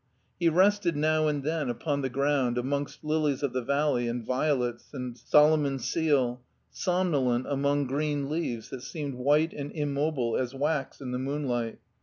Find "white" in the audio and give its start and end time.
9.13-9.53